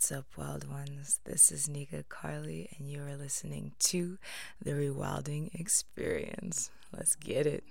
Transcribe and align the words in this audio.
What's 0.00 0.12
up, 0.12 0.24
wild 0.38 0.66
ones? 0.66 1.20
This 1.24 1.52
is 1.52 1.68
Nikka 1.68 2.04
Karli, 2.08 2.70
and 2.78 2.88
you 2.88 3.02
are 3.02 3.16
listening 3.18 3.72
to 3.80 4.16
The 4.62 4.70
Rewilding 4.70 5.54
Experience. 5.54 6.70
Let's 6.90 7.14
get 7.16 7.46
it. 7.46 7.64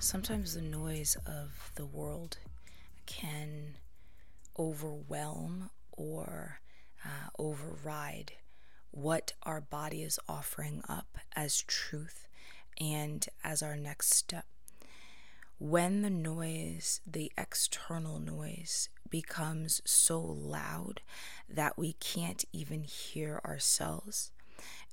Sometimes 0.00 0.54
the 0.54 0.62
noise 0.62 1.18
of 1.26 1.70
the 1.74 1.84
world 1.84 2.38
can 3.04 3.74
overwhelm 4.58 5.68
or 5.92 6.60
uh, 7.06 7.28
override 7.38 8.32
what 8.90 9.32
our 9.42 9.60
body 9.60 10.02
is 10.02 10.18
offering 10.28 10.82
up 10.88 11.18
as 11.34 11.62
truth 11.62 12.26
and 12.80 13.26
as 13.44 13.62
our 13.62 13.76
next 13.76 14.12
step. 14.14 14.46
When 15.58 16.02
the 16.02 16.10
noise, 16.10 17.00
the 17.06 17.32
external 17.38 18.18
noise, 18.18 18.88
becomes 19.08 19.80
so 19.84 20.20
loud 20.20 21.00
that 21.48 21.78
we 21.78 21.94
can't 21.94 22.44
even 22.52 22.82
hear 22.82 23.40
ourselves, 23.44 24.32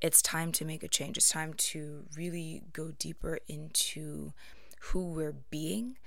it's 0.01 0.21
time 0.21 0.51
to 0.53 0.65
make 0.65 0.83
a 0.83 0.87
change. 0.87 1.17
It's 1.17 1.29
time 1.29 1.53
to 1.53 2.03
really 2.15 2.63
go 2.73 2.91
deeper 2.91 3.39
into 3.47 4.33
who 4.81 5.11
we're 5.11 5.35
being 5.49 5.97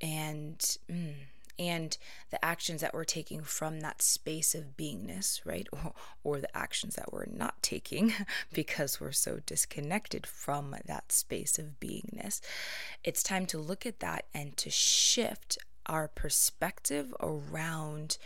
and. 0.00 0.58
Mm, 0.90 1.14
and 1.58 1.96
the 2.30 2.42
actions 2.44 2.80
that 2.80 2.94
we're 2.94 3.04
taking 3.04 3.42
from 3.42 3.80
that 3.80 4.00
space 4.00 4.54
of 4.54 4.76
beingness, 4.76 5.44
right? 5.44 5.66
Or, 5.72 5.92
or 6.24 6.40
the 6.40 6.56
actions 6.56 6.94
that 6.94 7.12
we're 7.12 7.26
not 7.26 7.62
taking 7.62 8.12
because 8.52 9.00
we're 9.00 9.12
so 9.12 9.40
disconnected 9.44 10.26
from 10.26 10.74
that 10.86 11.12
space 11.12 11.58
of 11.58 11.80
beingness. 11.80 12.40
It's 13.04 13.22
time 13.22 13.46
to 13.46 13.58
look 13.58 13.86
at 13.86 14.00
that 14.00 14.26
and 14.34 14.56
to 14.58 14.70
shift 14.70 15.58
our 15.86 16.08
perspective 16.08 17.14
around 17.20 18.18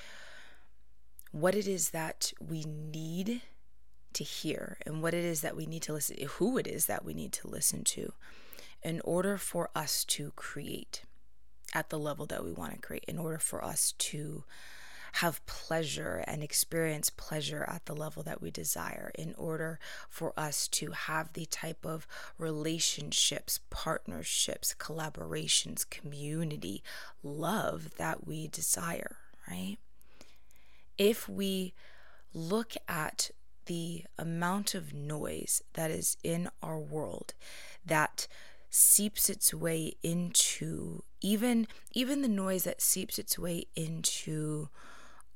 what 1.31 1.55
it 1.55 1.67
is 1.67 1.91
that 1.91 2.33
we 2.41 2.65
need 2.65 3.41
to 4.13 4.25
hear 4.25 4.77
and 4.85 5.03
what 5.03 5.15
it 5.15 5.25
is 5.25 5.41
that 5.41 5.57
we 5.57 5.65
need 5.65 5.83
to 5.83 5.93
listen 5.93 6.17
who 6.33 6.59
it 6.59 6.67
is 6.67 6.87
that 6.87 7.05
we 7.05 7.15
need 7.15 7.33
to 7.33 7.49
listen 7.49 7.83
to 7.83 8.13
in 8.83 9.01
order 9.05 9.39
for 9.39 9.71
us 9.75 10.05
to 10.05 10.33
create 10.33 11.03
at 11.73 11.91
the 11.91 11.99
level 11.99 12.27
that 12.27 12.45
we 12.45 12.53
want 12.53 12.73
to 12.73 12.79
create 12.79 13.05
in 13.09 13.19
order 13.19 13.39
for 13.39 13.65
us 13.65 13.93
to 13.99 14.45
have 15.17 15.45
pleasure 15.45 16.25
and 16.27 16.43
experience 16.43 17.11
pleasure 17.11 17.67
at 17.69 17.85
the 17.85 17.95
level 17.95 18.23
that 18.23 18.41
we 18.41 18.51
desire 18.51 19.13
in 19.15 19.35
order 19.37 19.79
for 20.09 20.33
us 20.39 20.67
to 20.67 20.93
have 20.93 21.35
the 21.35 21.45
type 21.47 21.85
of 21.85 22.07
relationships, 22.39 23.61
partnerships, 23.69 24.75
collaborations, 24.79 25.89
community, 25.89 26.83
love 27.23 27.95
that 27.99 28.27
we 28.27 28.49
desire, 28.49 29.17
right? 29.51 29.77
If 30.97 31.29
we 31.29 31.75
look 32.33 32.73
at 32.89 33.31
the 33.67 34.05
amount 34.19 34.75
of 34.75 34.95
noise 34.95 35.63
that 35.75 35.91
is 35.91 36.17
in 36.25 36.49
our 36.63 36.79
world 36.79 37.35
that 37.85 38.27
seeps 38.75 39.29
its 39.29 39.53
way 39.53 39.93
into 40.03 41.05
even 41.21 41.69
even 41.93 42.23
the 42.23 42.29
noise 42.29 42.65
that 42.65 42.81
seeps 42.81 43.19
its 43.19 43.39
way 43.39 43.67
into 43.77 44.69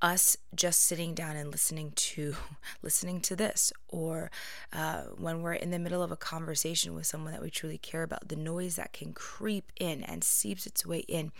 us 0.02 0.36
just 0.54 0.82
sitting 0.82 1.14
down 1.14 1.36
and 1.36 1.50
listening 1.50 1.92
to 1.96 2.34
listening 2.82 3.20
to 3.20 3.36
this 3.36 3.72
or 3.88 4.30
uh, 4.72 5.02
when 5.16 5.42
we're 5.42 5.54
in 5.54 5.70
the 5.70 5.78
middle 5.78 6.02
of 6.02 6.10
a 6.10 6.16
conversation 6.16 6.94
with 6.94 7.06
someone 7.06 7.32
that 7.32 7.42
we 7.42 7.50
truly 7.50 7.78
care 7.78 8.02
about 8.02 8.28
the 8.28 8.36
noise 8.36 8.76
that 8.76 8.92
can 8.92 9.12
creep 9.12 9.72
in 9.80 10.02
and 10.02 10.22
seeps 10.22 10.66
its 10.66 10.84
way 10.84 10.98
in. 11.00 11.32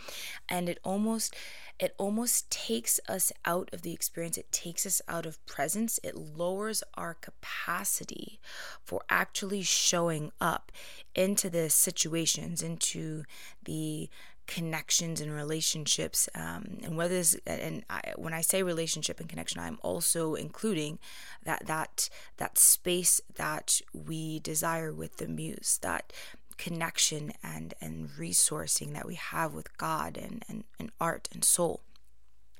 And 0.49 0.69
it 0.69 0.79
almost 0.83 1.35
it 1.79 1.93
almost 1.99 2.49
takes 2.49 2.99
us 3.07 3.31
out 3.45 3.69
of 3.71 3.83
the 3.83 3.93
experience. 3.93 4.37
It 4.37 4.51
takes 4.51 4.85
us 4.85 5.01
out 5.07 5.27
of 5.27 5.43
presence. 5.45 5.99
It 6.03 6.15
lowers 6.15 6.83
our 6.95 7.13
capacity 7.13 8.39
for 8.83 9.01
actually 9.09 9.61
showing 9.61 10.31
up 10.41 10.71
into 11.13 11.49
the 11.49 11.69
situations 11.69 12.61
into 12.61 13.23
the 13.63 14.09
connections 14.47 15.19
and 15.21 15.31
relationships 15.31 16.29
um, 16.33 16.77
and 16.83 16.95
whether 16.97 17.13
this 17.13 17.37
and 17.45 17.83
I, 17.89 18.13
when 18.15 18.33
i 18.33 18.41
say 18.41 18.63
relationship 18.63 19.19
and 19.19 19.27
connection 19.27 19.59
i'm 19.59 19.77
also 19.81 20.35
including 20.35 20.99
that 21.43 21.67
that 21.67 22.09
that 22.37 22.57
space 22.57 23.19
that 23.35 23.81
we 23.93 24.39
desire 24.39 24.93
with 24.93 25.17
the 25.17 25.27
muse 25.27 25.79
that 25.81 26.13
connection 26.57 27.33
and 27.43 27.73
and 27.81 28.09
resourcing 28.11 28.93
that 28.93 29.05
we 29.05 29.15
have 29.15 29.53
with 29.53 29.77
god 29.77 30.17
and 30.17 30.43
and, 30.49 30.63
and 30.79 30.91
art 30.99 31.29
and 31.33 31.43
soul. 31.43 31.81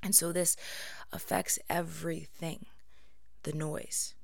And 0.02 0.14
so 0.14 0.32
this 0.32 0.56
affects 1.12 1.58
everything 1.68 2.66
the 3.42 3.52
noise. 3.52 4.14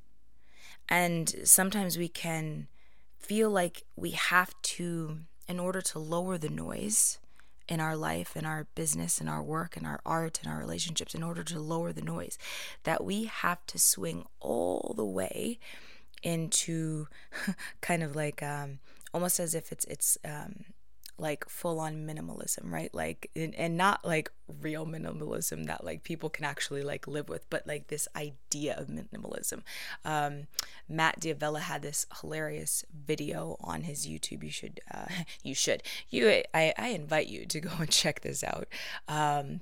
And 0.89 1.35
sometimes 1.45 1.99
we 1.99 2.09
can 2.09 2.69
feel 3.19 3.51
like 3.51 3.85
we 3.97 4.11
have 4.11 4.55
to 4.63 5.19
in 5.49 5.59
order 5.59 5.81
to 5.81 5.99
lower 5.99 6.39
the 6.39 6.49
noise 6.49 7.19
in 7.69 7.81
our 7.81 7.97
life, 7.97 8.37
in 8.37 8.45
our 8.45 8.67
business, 8.75 9.21
in 9.21 9.29
our 9.29 9.43
work, 9.43 9.77
in 9.77 9.87
our 9.87 10.01
art, 10.05 10.41
in 10.43 10.51
our 10.51 10.59
relationships, 10.59 11.15
in 11.15 11.23
order 11.23 11.43
to 11.43 11.59
lower 11.59 11.93
the 11.93 12.03
noise, 12.03 12.39
that 12.85 13.05
we 13.05 13.25
have 13.25 13.65
to 13.67 13.79
swing 13.79 14.27
all 14.41 14.95
the 14.97 15.05
way 15.05 15.59
into 16.23 17.07
kind 17.81 18.03
of 18.03 18.15
like 18.17 18.43
um, 18.43 18.79
almost 19.13 19.39
as 19.39 19.55
if 19.55 19.73
it's 19.73 19.85
it's 19.87 20.19
um, 20.25 20.65
like 21.19 21.49
full 21.49 21.79
on 21.79 22.07
minimalism, 22.07 22.71
right? 22.71 22.93
Like, 22.93 23.31
and, 23.37 23.55
and 23.55 23.77
not 23.77 24.05
like 24.05 24.31
real 24.61 24.87
minimalism 24.87 25.67
that 25.67 25.85
like 25.85 26.03
people 26.03 26.29
can 26.29 26.45
actually 26.45 26.83
like 26.83 27.07
live 27.07 27.29
with, 27.29 27.49
but 27.51 27.67
like 27.67 27.87
this 27.87 28.09
idea 28.17 28.75
of 28.77 28.89
minimalism. 28.89 29.63
Um, 30.05 30.49
Matt 30.89 31.21
D'Avella 31.21 31.61
had 31.61 31.83
this 31.83 32.07
hilarious 32.21 32.85
video 32.93 33.57
on 33.61 33.83
his 33.83 34.07
YouTube. 34.07 34.43
You 34.43 34.51
should, 34.51 34.81
uh, 34.93 35.07
you 35.43 35.55
should, 35.55 35.83
you, 36.11 36.43
I, 36.53 36.75
I 36.77 36.89
invite 36.89 37.29
you 37.29 37.47
to 37.47 37.61
go 37.61 37.71
and 37.79 37.91
check 37.91 38.23
this 38.23 38.43
out. 38.43 38.69
Um, 39.09 39.61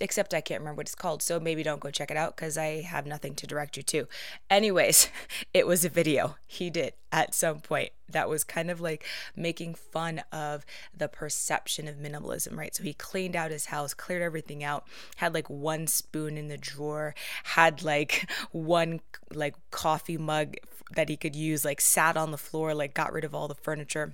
except 0.00 0.34
I 0.34 0.40
can't 0.40 0.60
remember 0.60 0.78
what 0.78 0.86
it's 0.86 0.94
called. 0.94 1.22
So 1.22 1.38
maybe 1.38 1.62
don't 1.62 1.80
go 1.80 1.90
check 1.90 2.10
it 2.10 2.16
out 2.16 2.36
because 2.36 2.56
I 2.56 2.80
have 2.80 3.06
nothing 3.06 3.34
to 3.36 3.46
direct 3.46 3.76
you 3.76 3.82
to. 3.84 4.08
Anyways, 4.48 5.08
it 5.54 5.66
was 5.66 5.84
a 5.84 5.88
video 5.88 6.36
he 6.46 6.70
did 6.70 6.94
at 7.12 7.34
some 7.34 7.60
point 7.60 7.90
that 8.08 8.28
was 8.28 8.44
kind 8.44 8.70
of 8.70 8.80
like 8.80 9.04
making 9.36 9.74
fun 9.74 10.22
of 10.32 10.64
the 10.96 11.08
perception 11.08 11.86
of 11.86 11.96
minimalism, 11.96 12.56
right? 12.56 12.74
So 12.74 12.82
he 12.82 12.94
cleaned 12.94 13.36
out 13.36 13.50
his 13.50 13.66
house, 13.66 13.94
cleared 13.94 14.22
everything 14.22 14.64
out, 14.64 14.84
had 15.16 15.34
like 15.34 15.50
one 15.50 15.86
spoon 15.86 16.36
in 16.36 16.48
the 16.48 16.58
drawer, 16.58 17.14
had 17.44 17.82
like 17.82 18.30
one 18.52 19.00
like 19.32 19.54
coffee 19.70 20.18
mug 20.18 20.56
that 20.94 21.08
he 21.08 21.16
could 21.16 21.36
use, 21.36 21.64
like 21.64 21.80
sat 21.80 22.16
on 22.16 22.30
the 22.30 22.38
floor, 22.38 22.74
like 22.74 22.94
got 22.94 23.12
rid 23.12 23.24
of 23.24 23.34
all 23.34 23.48
the 23.48 23.54
furniture 23.54 24.12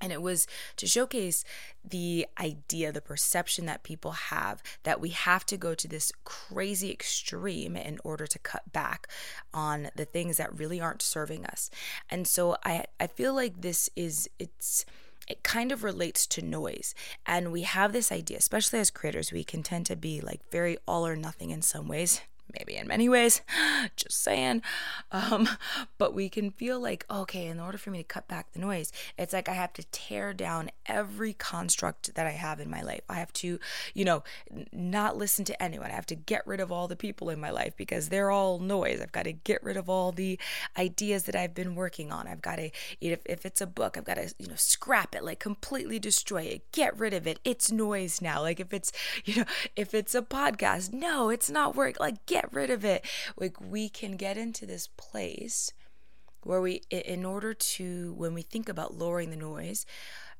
and 0.00 0.12
it 0.12 0.22
was 0.22 0.46
to 0.76 0.86
showcase 0.86 1.44
the 1.84 2.26
idea, 2.38 2.92
the 2.92 3.00
perception 3.00 3.66
that 3.66 3.82
people 3.82 4.12
have 4.12 4.62
that 4.82 5.00
we 5.00 5.10
have 5.10 5.46
to 5.46 5.56
go 5.56 5.74
to 5.74 5.88
this 5.88 6.12
crazy 6.24 6.90
extreme 6.90 7.76
in 7.76 7.98
order 8.04 8.26
to 8.26 8.38
cut 8.38 8.72
back 8.72 9.08
on 9.52 9.90
the 9.96 10.04
things 10.04 10.36
that 10.36 10.56
really 10.56 10.80
aren't 10.80 11.02
serving 11.02 11.46
us. 11.46 11.70
And 12.10 12.26
so 12.26 12.56
I, 12.64 12.84
I 12.98 13.06
feel 13.06 13.34
like 13.34 13.60
this 13.60 13.90
is, 13.96 14.28
it's, 14.38 14.84
it 15.28 15.42
kind 15.42 15.72
of 15.72 15.84
relates 15.84 16.26
to 16.28 16.42
noise. 16.42 16.94
And 17.24 17.50
we 17.50 17.62
have 17.62 17.92
this 17.92 18.12
idea, 18.12 18.38
especially 18.38 18.80
as 18.80 18.90
creators, 18.90 19.32
we 19.32 19.44
can 19.44 19.62
tend 19.62 19.86
to 19.86 19.96
be 19.96 20.20
like 20.20 20.40
very 20.50 20.76
all 20.86 21.06
or 21.06 21.16
nothing 21.16 21.50
in 21.50 21.62
some 21.62 21.88
ways 21.88 22.20
maybe 22.58 22.76
in 22.76 22.86
many 22.86 23.08
ways, 23.08 23.42
just 23.96 24.22
saying. 24.22 24.62
Um, 25.12 25.48
but 25.98 26.14
we 26.14 26.28
can 26.28 26.50
feel 26.50 26.80
like, 26.80 27.06
okay, 27.10 27.46
in 27.46 27.60
order 27.60 27.78
for 27.78 27.90
me 27.90 27.98
to 27.98 28.04
cut 28.04 28.28
back 28.28 28.52
the 28.52 28.58
noise, 28.58 28.92
it's 29.18 29.32
like 29.32 29.48
I 29.48 29.54
have 29.54 29.72
to 29.74 29.84
tear 29.90 30.32
down 30.32 30.70
every 30.86 31.32
construct 31.32 32.14
that 32.14 32.26
I 32.26 32.30
have 32.30 32.60
in 32.60 32.70
my 32.70 32.82
life. 32.82 33.02
I 33.08 33.14
have 33.14 33.32
to, 33.34 33.58
you 33.94 34.04
know, 34.04 34.22
not 34.72 35.16
listen 35.16 35.44
to 35.46 35.62
anyone. 35.62 35.90
I 35.90 35.94
have 35.94 36.06
to 36.06 36.14
get 36.14 36.46
rid 36.46 36.60
of 36.60 36.72
all 36.72 36.88
the 36.88 36.96
people 36.96 37.30
in 37.30 37.40
my 37.40 37.50
life 37.50 37.76
because 37.76 38.08
they're 38.08 38.30
all 38.30 38.58
noise. 38.58 39.00
I've 39.00 39.12
got 39.12 39.24
to 39.24 39.32
get 39.32 39.62
rid 39.62 39.76
of 39.76 39.88
all 39.88 40.12
the 40.12 40.38
ideas 40.76 41.24
that 41.24 41.36
I've 41.36 41.54
been 41.54 41.74
working 41.74 42.12
on. 42.12 42.26
I've 42.26 42.42
got 42.42 42.56
to, 42.56 42.70
if, 43.00 43.20
if 43.26 43.46
it's 43.46 43.60
a 43.60 43.66
book, 43.66 43.96
I've 43.96 44.04
got 44.04 44.14
to, 44.14 44.34
you 44.38 44.48
know, 44.48 44.54
scrap 44.56 45.14
it, 45.14 45.24
like 45.24 45.38
completely 45.38 45.98
destroy 45.98 46.42
it, 46.42 46.72
get 46.72 46.98
rid 46.98 47.14
of 47.14 47.26
it. 47.26 47.40
It's 47.44 47.70
noise 47.70 48.20
now. 48.20 48.42
Like 48.42 48.60
if 48.60 48.72
it's, 48.72 48.92
you 49.24 49.36
know, 49.36 49.44
if 49.76 49.94
it's 49.94 50.14
a 50.14 50.22
podcast, 50.22 50.92
no, 50.92 51.28
it's 51.28 51.50
not 51.50 51.74
work. 51.74 51.98
Like 52.00 52.24
get 52.26 52.43
rid 52.52 52.70
of 52.70 52.84
it. 52.84 53.04
Like 53.36 53.60
we 53.60 53.88
can 53.88 54.16
get 54.16 54.36
into 54.36 54.66
this 54.66 54.88
place 54.96 55.72
where 56.42 56.60
we, 56.60 56.82
in 56.90 57.24
order 57.24 57.54
to, 57.54 58.12
when 58.14 58.34
we 58.34 58.42
think 58.42 58.68
about 58.68 58.94
lowering 58.94 59.30
the 59.30 59.36
noise, 59.36 59.86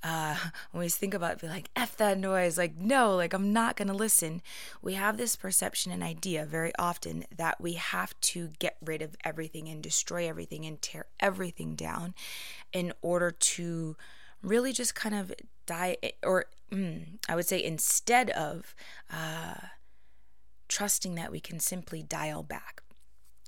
uh, 0.05 0.37
always 0.75 0.97
think 0.97 1.15
about 1.15 1.41
be 1.41 1.49
like 1.49 1.71
f 1.75 1.97
that 1.97 2.19
noise 2.19 2.59
like 2.59 2.77
no 2.77 3.17
like 3.17 3.33
i'm 3.33 3.53
not 3.53 3.77
to 3.77 3.95
listen 3.95 4.43
we 4.83 4.95
have 4.95 5.17
this 5.17 5.35
perception 5.35 5.91
and 5.91 6.03
idea 6.03 6.45
very 6.45 6.73
often 6.79 7.25
that 7.35 7.61
we 7.61 7.73
have 7.73 8.19
to 8.21 8.51
get 8.59 8.77
rid 8.85 9.03
of 9.03 9.17
everything 9.25 9.69
and 9.69 9.83
destroy 9.83 10.29
everything 10.29 10.67
and 10.67 10.83
tear 10.83 11.07
everything 11.19 11.75
down 11.75 12.15
in 12.73 12.93
order 13.01 13.31
to 13.31 13.97
really 14.43 14.73
just 14.73 14.95
kind 14.95 15.15
of 15.15 15.33
die 15.67 15.97
or 16.23 16.45
mm, 16.71 17.03
i 17.29 17.35
would 17.35 17.47
say 17.47 17.63
instead 17.63 18.31
of 18.31 18.75
uh, 19.11 19.55
trusting 20.75 21.15
that 21.15 21.31
we 21.31 21.39
can 21.39 21.61
simply 21.61 22.03
dial 22.03 22.43
back 22.43 22.83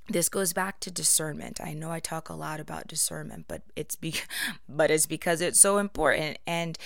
this 0.09 0.29
goes 0.29 0.53
back 0.53 0.79
to 0.81 0.91
discernment. 0.91 1.61
I 1.61 1.75
know 1.75 1.91
I 1.91 1.99
talk 1.99 2.29
a 2.29 2.35
lot 2.35 2.61
about 2.61 2.87
discernment, 2.87 3.47
but 3.49 3.63
it's 3.75 3.97
be- 3.97 4.21
but 4.69 4.91
it's 4.91 5.07
because 5.07 5.41
it's 5.41 5.61
so 5.61 5.79
important. 5.79 6.39
And 6.47 6.79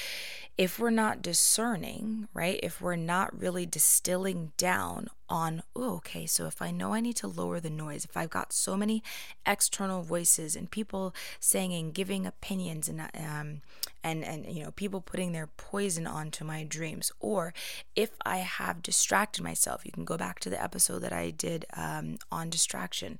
if 0.60 0.78
we're 0.78 0.90
not 0.90 1.22
discerning, 1.22 2.28
right? 2.34 2.60
If 2.62 2.82
we're 2.82 2.94
not 2.94 3.40
really 3.40 3.64
distilling 3.64 4.52
down 4.58 5.08
on, 5.26 5.62
oh, 5.74 5.94
okay, 5.94 6.26
so 6.26 6.44
if 6.44 6.60
I 6.60 6.70
know 6.70 6.92
I 6.92 7.00
need 7.00 7.16
to 7.16 7.28
lower 7.28 7.60
the 7.60 7.70
noise, 7.70 8.04
if 8.04 8.14
I've 8.14 8.28
got 8.28 8.52
so 8.52 8.76
many 8.76 9.02
external 9.46 10.02
voices 10.02 10.54
and 10.54 10.70
people 10.70 11.14
saying 11.38 11.72
and 11.72 11.94
giving 11.94 12.26
opinions 12.26 12.90
and 12.90 13.00
um, 13.00 13.62
and 14.04 14.22
and 14.22 14.44
you 14.54 14.62
know 14.62 14.70
people 14.72 15.00
putting 15.00 15.32
their 15.32 15.46
poison 15.46 16.06
onto 16.06 16.44
my 16.44 16.64
dreams, 16.64 17.10
or 17.20 17.54
if 17.96 18.10
I 18.26 18.38
have 18.38 18.82
distracted 18.82 19.42
myself, 19.42 19.86
you 19.86 19.92
can 19.92 20.04
go 20.04 20.18
back 20.18 20.40
to 20.40 20.50
the 20.50 20.62
episode 20.62 20.98
that 20.98 21.12
I 21.14 21.30
did 21.30 21.64
um, 21.74 22.18
on 22.30 22.50
distraction. 22.50 23.18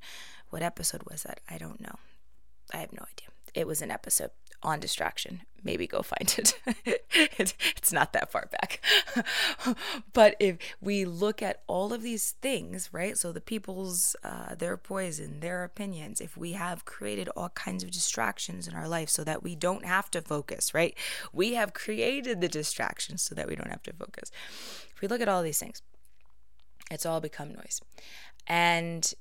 What 0.51 0.61
episode 0.61 1.05
was 1.11 1.23
that? 1.23 1.41
I 1.49 1.57
don't 1.57 1.81
know. 1.81 1.95
I 2.75 2.79
have 2.79 2.93
no 2.93 3.07
idea. 3.11 3.29
It 3.55 3.67
was 3.67 3.81
an 3.81 3.91
episode 3.91 4.33
on 4.63 4.81
distraction. 4.81 5.43
Maybe 5.63 5.87
go 5.87 6.03
find 6.03 6.35
it. 6.39 6.55
it's 7.39 7.93
not 7.93 8.15
that 8.15 8.31
far 8.31 8.49
back. 8.51 8.81
but 10.13 10.35
if 10.41 10.57
we 10.81 11.05
look 11.05 11.43
at 11.43 11.63
all 11.67 11.93
of 11.93 12.03
these 12.03 12.33
things, 12.41 12.89
right? 12.93 13.19
So 13.19 13.31
the 13.31 13.43
people's, 13.43 14.17
uh, 14.25 14.55
their 14.55 14.77
poison, 14.79 15.41
their 15.41 15.65
opinions, 15.65 16.21
if 16.21 16.37
we 16.37 16.53
have 16.53 16.87
created 16.87 17.29
all 17.37 17.51
kinds 17.51 17.85
of 17.85 17.91
distractions 17.91 18.69
in 18.69 18.75
our 18.75 18.89
life 18.89 19.11
so 19.11 19.23
that 19.25 19.43
we 19.43 19.55
don't 19.55 19.85
have 19.85 20.11
to 20.13 20.23
focus, 20.23 20.73
right? 20.73 20.97
We 21.33 21.55
have 21.55 21.75
created 21.75 22.41
the 22.41 22.49
distractions 22.49 23.23
so 23.23 23.35
that 23.35 23.47
we 23.47 23.57
don't 23.57 23.71
have 23.71 23.83
to 23.83 23.93
focus. 23.93 24.31
If 24.95 25.03
we 25.03 25.09
look 25.09 25.21
at 25.21 25.29
all 25.29 25.43
these 25.43 25.59
things, 25.59 25.83
it's 26.91 27.05
all 27.05 27.21
become 27.21 27.53
noise. 27.53 27.83
And 28.47 29.13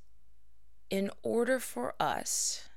in 0.90 1.12
order 1.22 1.60
for 1.60 1.94
us 2.00 2.69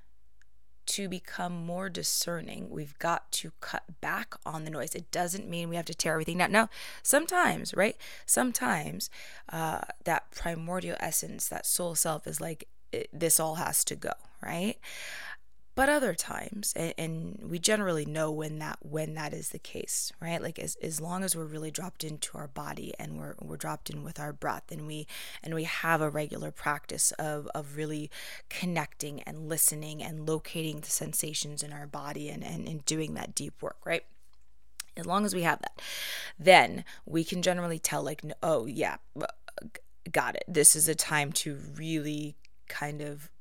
to 0.86 1.08
become 1.08 1.64
more 1.64 1.88
discerning, 1.88 2.70
we've 2.70 2.98
got 2.98 3.30
to 3.32 3.52
cut 3.60 3.82
back 4.00 4.34
on 4.44 4.64
the 4.64 4.70
noise. 4.70 4.94
It 4.94 5.10
doesn't 5.10 5.48
mean 5.48 5.68
we 5.68 5.76
have 5.76 5.84
to 5.86 5.94
tear 5.94 6.12
everything 6.12 6.38
down. 6.38 6.52
Now, 6.52 6.68
sometimes, 7.02 7.74
right? 7.74 7.96
Sometimes 8.26 9.10
uh, 9.48 9.82
that 10.04 10.30
primordial 10.30 10.96
essence, 11.00 11.48
that 11.48 11.66
soul 11.66 11.94
self, 11.94 12.26
is 12.26 12.40
like, 12.40 12.68
it, 12.92 13.08
this 13.12 13.40
all 13.40 13.56
has 13.56 13.84
to 13.84 13.96
go, 13.96 14.12
right? 14.42 14.76
But 15.82 15.88
other 15.88 16.14
times 16.14 16.72
and, 16.76 16.94
and, 16.96 17.38
we 17.42 17.58
generally 17.58 18.06
know 18.06 18.30
when 18.30 18.60
that 18.60 18.78
when 18.82 19.14
that 19.14 19.32
is 19.32 19.48
the 19.48 19.58
case 19.58 20.12
right? 20.20 20.40
Like 20.40 20.60
as, 20.60 20.76
as 20.80 21.00
long 21.00 21.24
as 21.24 21.34
we're 21.34 21.44
really 21.44 21.72
dropped 21.72 22.04
into 22.04 22.38
our 22.38 22.46
body 22.46 22.94
and 23.00 23.18
we're, 23.18 23.34
we're 23.42 23.56
dropped 23.56 23.90
in 23.90 24.04
with 24.04 24.20
our 24.20 24.32
breath 24.32 24.70
and 24.70 24.86
we 24.86 25.08
and 25.42 25.56
we 25.56 25.64
have 25.64 26.00
a 26.00 26.08
regular 26.08 26.52
practice 26.52 27.10
of 27.18 27.48
of 27.52 27.76
really 27.76 28.12
connecting 28.48 29.22
and 29.22 29.48
listening 29.48 30.04
and 30.04 30.24
locating 30.28 30.78
the 30.82 30.88
sensations 30.88 31.64
in 31.64 31.72
our 31.72 31.88
body 31.88 32.28
and 32.28 32.44
and, 32.44 32.68
and 32.68 32.84
doing 32.84 33.14
that 33.14 33.34
deep 33.34 33.60
work 33.60 33.78
right? 33.84 34.04
As 34.96 35.04
long 35.04 35.24
as 35.24 35.34
we 35.34 35.42
have 35.42 35.58
that 35.62 35.82
then 36.38 36.84
we 37.04 37.24
can 37.24 37.42
generally 37.42 37.80
tell 37.80 38.04
like 38.04 38.22
oh 38.40 38.66
yeah 38.66 38.98
uh, 39.20 39.26
got 40.12 40.36
it. 40.36 40.44
This 40.46 40.76
is 40.76 40.86
a 40.86 40.94
time 40.94 41.32
to 41.32 41.58
really 41.76 42.36
kind 42.68 43.00
of 43.00 43.32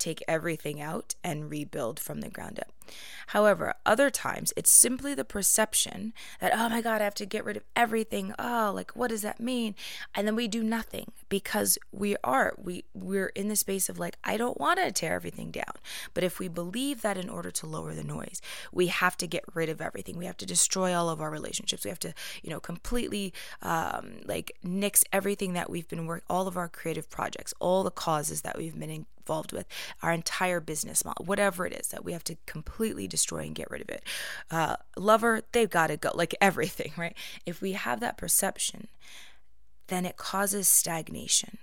take 0.00 0.22
everything 0.26 0.80
out 0.80 1.14
and 1.22 1.50
rebuild 1.50 2.00
from 2.00 2.20
the 2.20 2.28
ground 2.28 2.58
up. 2.58 2.72
However, 3.28 3.74
other 3.86 4.10
times 4.10 4.52
it's 4.56 4.70
simply 4.70 5.14
the 5.14 5.24
perception 5.24 6.12
that, 6.40 6.52
oh 6.54 6.68
my 6.68 6.80
God, 6.80 7.00
I 7.00 7.04
have 7.04 7.14
to 7.14 7.26
get 7.26 7.44
rid 7.44 7.56
of 7.56 7.64
everything. 7.76 8.34
Oh, 8.38 8.72
like 8.74 8.92
what 8.92 9.08
does 9.08 9.22
that 9.22 9.40
mean? 9.40 9.74
And 10.14 10.26
then 10.26 10.36
we 10.36 10.48
do 10.48 10.62
nothing 10.62 11.12
because 11.28 11.78
we 11.92 12.16
are, 12.24 12.54
we 12.56 12.84
we're 12.94 13.28
in 13.28 13.48
the 13.48 13.56
space 13.56 13.88
of 13.88 13.98
like, 13.98 14.16
I 14.24 14.36
don't 14.36 14.58
want 14.60 14.78
to 14.78 14.90
tear 14.92 15.14
everything 15.14 15.50
down. 15.50 15.74
But 16.14 16.24
if 16.24 16.38
we 16.38 16.48
believe 16.48 17.02
that 17.02 17.16
in 17.16 17.28
order 17.28 17.50
to 17.50 17.66
lower 17.66 17.94
the 17.94 18.04
noise, 18.04 18.40
we 18.72 18.88
have 18.88 19.16
to 19.18 19.26
get 19.26 19.44
rid 19.54 19.68
of 19.68 19.80
everything. 19.80 20.16
We 20.16 20.26
have 20.26 20.36
to 20.38 20.46
destroy 20.46 20.94
all 20.94 21.08
of 21.08 21.20
our 21.20 21.30
relationships. 21.30 21.84
We 21.84 21.90
have 21.90 21.98
to, 22.00 22.14
you 22.42 22.50
know, 22.50 22.60
completely 22.60 23.32
um, 23.62 24.20
like 24.24 24.52
nix 24.62 25.04
everything 25.12 25.52
that 25.52 25.70
we've 25.70 25.88
been 25.88 26.06
working, 26.06 26.24
all 26.28 26.48
of 26.48 26.56
our 26.56 26.68
creative 26.68 27.08
projects, 27.10 27.54
all 27.60 27.82
the 27.82 27.90
causes 27.90 28.42
that 28.42 28.58
we've 28.58 28.78
been 28.78 28.90
involved 28.90 29.52
with, 29.52 29.66
our 30.02 30.12
entire 30.12 30.60
business 30.60 31.04
model, 31.04 31.24
whatever 31.24 31.66
it 31.66 31.72
is 31.72 31.88
that 31.88 32.04
we 32.04 32.12
have 32.12 32.24
to 32.24 32.36
completely 32.46 32.79
destroy 32.88 33.40
and 33.40 33.54
get 33.54 33.70
rid 33.70 33.82
of 33.82 33.88
it. 33.88 34.02
Uh, 34.50 34.76
lover, 34.96 35.42
they've 35.52 35.70
got 35.70 35.88
to 35.88 35.96
go, 35.96 36.10
like 36.14 36.34
everything, 36.40 36.92
right? 36.96 37.16
If 37.46 37.60
we 37.60 37.72
have 37.72 38.00
that 38.00 38.16
perception, 38.16 38.88
then 39.88 40.04
it 40.06 40.16
causes 40.16 40.68
stagnation 40.68 41.58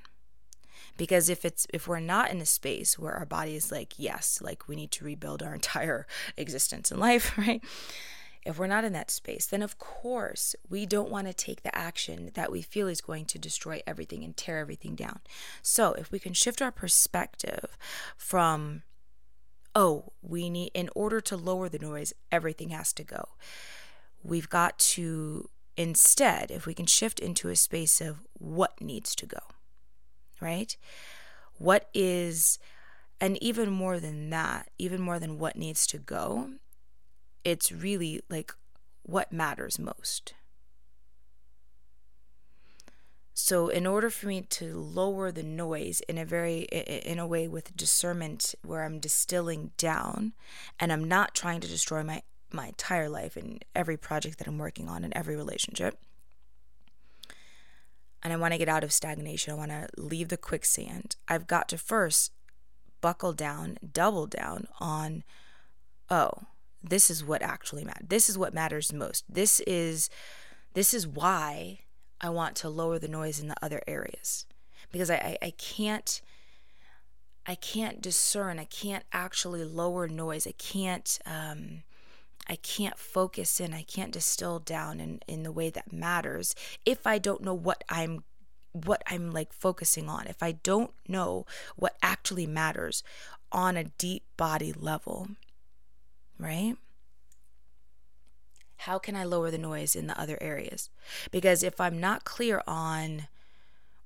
because 0.98 1.30
if 1.30 1.46
it's 1.46 1.68
if 1.74 1.88
we're 1.88 2.00
not 2.00 2.31
in 2.31 2.42
a 2.42 2.46
space 2.46 2.98
where 2.98 3.14
our 3.14 3.25
body 3.25 3.56
is 3.56 3.72
like 3.72 3.94
yes 3.98 4.40
like 4.42 4.68
we 4.68 4.75
need 4.75 4.92
to 4.92 5.06
rebuild 5.06 5.42
our 5.42 5.54
entire 5.62 6.06
existence 6.36 6.92
and 6.92 7.00
life 7.00 7.38
right 7.38 7.64
if 8.48 8.58
we're 8.58 8.66
not 8.66 8.86
in 8.86 8.94
that 8.94 9.12
space, 9.12 9.46
then 9.46 9.62
of 9.62 9.78
course 9.78 10.56
we 10.69 10.86
don't 10.86 11.12
want 11.12 11.28
to 11.28 11.34
take 11.34 11.64
the 11.64 11.78
action 11.78 12.31
that 12.36 12.50
we 12.50 12.62
feel 12.62 12.88
is 12.88 13.02
going 13.02 13.25
to 13.25 13.38
destroy 13.38 13.81
everything 13.86 14.24
and 14.24 14.38
tear 14.38 14.60
everything 14.60 14.96
down. 14.96 15.19
So 15.62 15.92
if 15.94 16.14
we 16.14 16.18
can 16.18 16.31
shift 16.31 16.62
our 16.62 16.72
perspective 16.72 17.78
from, 18.16 18.84
oh, 19.77 20.12
we 20.24 20.50
need, 20.50 20.71
in 20.74 20.89
order 20.95 21.21
to 21.21 21.38
lower 21.38 21.69
the 21.69 21.77
noise, 21.77 22.12
everything 22.31 22.69
has 22.69 22.91
to 22.91 23.03
go. 23.03 23.29
We've 24.24 24.50
got 24.50 24.79
to, 24.79 25.51
instead, 25.77 26.50
if 26.50 26.65
we 26.65 26.74
can 26.74 26.88
shift 26.88 27.19
into 27.19 27.50
a 27.50 27.56
space 27.56 28.01
of 28.01 28.25
what 28.33 28.81
needs 28.81 29.13
to 29.18 29.27
go, 29.27 29.38
right? 30.41 30.75
What 31.59 31.89
is, 31.94 32.57
and 33.21 33.41
even 33.41 33.69
more 33.69 34.00
than 34.00 34.31
that, 34.31 34.71
even 34.79 35.00
more 35.00 35.19
than 35.19 35.38
what 35.38 35.56
needs 35.56 35.85
to 35.88 36.00
go, 36.00 36.50
it's 37.44 37.71
really 37.71 38.21
like 38.31 38.56
what 39.03 39.31
matters 39.31 39.77
most. 39.77 40.33
So, 43.39 43.68
in 43.68 43.86
order 43.86 44.10
for 44.10 44.25
me 44.25 44.42
to 44.42 44.80
lower 44.80 45.31
the 45.31 45.44
noise 45.44 46.01
in 46.10 46.18
a 46.18 46.25
very, 46.25 46.62
in 46.63 47.19
a 47.19 47.28
way 47.28 47.48
with 47.48 47.78
discernment 47.78 48.56
where 48.66 48.83
I'm 48.83 48.97
distilling 48.97 49.73
down 49.78 50.33
and 50.80 50.92
I'm 50.92 51.04
not 51.04 51.35
trying 51.35 51.61
to 51.61 51.68
destroy 51.68 52.02
my, 52.02 52.23
my 52.52 52.69
entire 52.69 53.07
life 53.07 53.38
and 53.38 53.64
every 53.76 53.95
project 53.95 54.40
that 54.40 54.47
I'm 54.47 54.57
working 54.57 54.90
on 54.90 55.04
and 55.04 55.14
every 55.16 55.35
relationship, 55.35 56.00
and 58.23 58.33
I 58.33 58.38
want 58.38 58.54
to 58.54 58.57
get 58.57 58.69
out 58.69 58.83
of 58.83 58.92
stagnation, 58.92 59.54
I 59.54 59.56
want 59.56 59.69
to 59.69 59.88
leave 59.97 60.30
the 60.30 60.38
quicksand, 60.38 61.16
I've 61.28 61.45
got 61.45 61.69
to 61.69 61.78
first 61.78 62.31
buckle 63.02 63.33
down, 63.33 63.78
double 63.94 64.26
down 64.26 64.68
on, 64.80 65.23
oh, 66.09 66.31
this 66.83 67.11
is 67.11 67.23
what 67.23 67.44
actually 67.44 67.85
matters. 67.85 68.07
This 68.09 68.30
is 68.30 68.38
what 68.38 68.56
matters 68.56 68.92
most. 68.92 69.26
This 69.30 69.59
is 69.59 70.09
this 70.73 70.94
is 70.94 71.07
why 71.07 71.81
I 72.19 72.30
want 72.30 72.56
to 72.57 72.69
lower 72.69 73.00
the 73.00 73.07
noise 73.07 73.40
in 73.40 73.47
the 73.47 73.56
other 73.62 73.81
areas. 73.88 74.45
Because 74.92 75.09
I, 75.09 75.16
I, 75.16 75.38
I 75.47 75.54
can't 75.57 76.21
I 77.50 77.56
can't 77.56 78.02
discern. 78.02 78.59
I 78.59 78.66
can't 78.66 79.06
actually 79.14 79.64
lower 79.64 80.07
noise. 80.07 80.45
I 80.45 80.54
can't 80.57 81.18
um, 81.26 81.83
I 82.47 82.56
can't 82.57 82.97
focus 82.97 83.59
in. 83.59 83.74
I 83.74 83.83
can't 83.83 84.12
distill 84.12 84.59
down 84.59 85.00
in, 85.00 85.19
in 85.28 85.44
the 85.44 85.52
way 85.52 85.69
that 85.69 85.94
matters 85.94 86.56
if 86.86 87.06
I 87.06 87.18
don't 87.18 87.42
know 87.42 87.54
what 87.54 87.83
I'm 87.90 88.24
what 88.71 89.02
I'm 89.07 89.31
like 89.31 89.54
focusing 89.54 90.09
on. 90.09 90.28
If 90.28 90.44
I 90.44 90.52
don't 90.54 90.92
know 91.07 91.45
what 91.76 91.97
actually 92.02 92.47
matters 92.47 93.04
on 93.52 93.78
a 93.78 93.86
deep 93.86 94.24
body 94.36 94.74
level 94.74 95.30
right? 96.40 96.76
How 98.78 99.00
can 99.00 99.16
I 99.16 99.24
lower 99.24 99.52
the 99.52 99.57
noise 99.57 99.96
in 99.96 100.07
the 100.07 100.19
other 100.19 100.38
areas? 100.42 100.90
Because 101.31 101.64
if 101.64 101.81
I'm 101.81 102.00
not 102.00 102.26
clear 102.26 102.62
on 102.68 103.28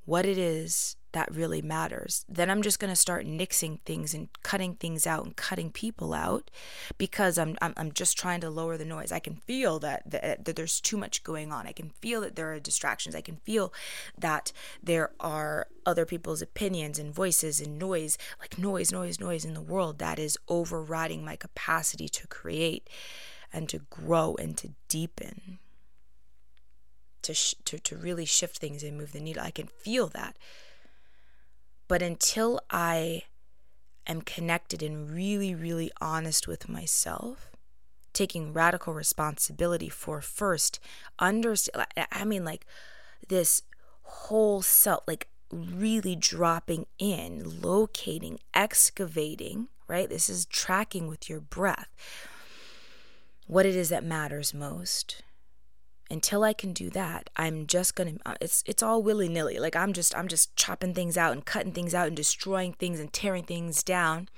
what 0.05 0.25
it 0.25 0.37
is 0.37 0.95
that 1.13 1.33
really 1.33 1.61
matters, 1.61 2.25
then 2.29 2.49
I'm 2.49 2.61
just 2.61 2.79
going 2.79 2.89
to 2.91 2.95
start 2.95 3.25
nixing 3.25 3.81
things 3.81 4.13
and 4.13 4.29
cutting 4.43 4.75
things 4.75 5.05
out 5.05 5.25
and 5.25 5.35
cutting 5.35 5.69
people 5.69 6.13
out 6.13 6.49
because 6.97 7.37
I'm, 7.37 7.57
I'm, 7.61 7.73
I'm 7.75 7.91
just 7.91 8.17
trying 8.17 8.39
to 8.41 8.49
lower 8.49 8.77
the 8.77 8.85
noise. 8.85 9.11
I 9.11 9.19
can 9.19 9.35
feel 9.35 9.77
that, 9.79 10.09
that, 10.09 10.45
that 10.45 10.55
there's 10.55 10.79
too 10.79 10.97
much 10.97 11.23
going 11.23 11.51
on. 11.51 11.67
I 11.67 11.73
can 11.73 11.89
feel 12.01 12.21
that 12.21 12.35
there 12.35 12.51
are 12.53 12.59
distractions. 12.59 13.13
I 13.13 13.21
can 13.21 13.37
feel 13.37 13.73
that 14.17 14.53
there 14.81 15.11
are 15.19 15.67
other 15.85 16.05
people's 16.05 16.41
opinions 16.41 16.97
and 16.97 17.13
voices 17.13 17.59
and 17.59 17.77
noise, 17.77 18.17
like 18.39 18.57
noise, 18.57 18.91
noise, 18.91 19.19
noise 19.19 19.43
in 19.43 19.53
the 19.53 19.61
world 19.61 19.99
that 19.99 20.17
is 20.17 20.37
overriding 20.47 21.25
my 21.25 21.35
capacity 21.35 22.07
to 22.07 22.27
create 22.27 22.89
and 23.53 23.67
to 23.69 23.79
grow 23.89 24.35
and 24.39 24.57
to 24.57 24.69
deepen 24.87 25.59
to, 27.21 27.33
sh- 27.33 27.55
to, 27.65 27.79
to 27.79 27.95
really 27.95 28.25
shift 28.25 28.57
things 28.57 28.83
and 28.83 28.97
move 28.97 29.11
the 29.11 29.19
needle. 29.19 29.43
I 29.43 29.51
can 29.51 29.67
feel 29.67 30.07
that. 30.07 30.37
But 31.87 32.01
until 32.01 32.61
I 32.69 33.23
am 34.07 34.21
connected 34.21 34.81
and 34.81 35.09
really, 35.11 35.53
really 35.53 35.91
honest 35.99 36.47
with 36.47 36.69
myself, 36.69 37.51
taking 38.13 38.53
radical 38.53 38.93
responsibility 38.93 39.89
for 39.89 40.21
first 40.21 40.79
understand, 41.19 41.85
I 42.11 42.25
mean, 42.25 42.43
like 42.43 42.65
this 43.27 43.63
whole 44.03 44.61
self, 44.61 45.03
like 45.07 45.27
really 45.51 46.15
dropping 46.15 46.85
in, 46.97 47.61
locating, 47.61 48.39
excavating, 48.53 49.67
right? 49.87 50.09
This 50.09 50.29
is 50.29 50.45
tracking 50.45 51.07
with 51.07 51.29
your 51.29 51.41
breath 51.41 51.89
what 53.51 53.65
it 53.65 53.75
is 53.75 53.89
that 53.89 54.01
matters 54.01 54.53
most 54.53 55.23
until 56.09 56.41
I 56.41 56.53
can 56.53 56.71
do 56.71 56.89
that, 56.91 57.29
I'm 57.35 57.67
just 57.67 57.95
gonna 57.95 58.13
uh, 58.25 58.35
it's 58.39 58.63
it's 58.65 58.81
all 58.81 59.03
willy 59.03 59.27
nilly. 59.27 59.59
Like 59.59 59.75
I'm 59.75 59.91
just 59.91 60.15
I'm 60.15 60.29
just 60.29 60.55
chopping 60.55 60.93
things 60.93 61.17
out 61.17 61.33
and 61.33 61.45
cutting 61.45 61.73
things 61.73 61.93
out 61.93 62.07
and 62.07 62.15
destroying 62.15 62.71
things 62.71 62.97
and 62.97 63.11
tearing 63.11 63.43
things 63.43 63.83
down. 63.83 64.29